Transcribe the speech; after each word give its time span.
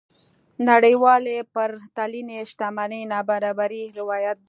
نړيوالې 0.69 1.37
پرتلنې 1.55 2.39
شتمنۍ 2.49 3.01
نابرابرۍ 3.13 3.83
روايت 3.99 4.35
دي. 4.37 4.39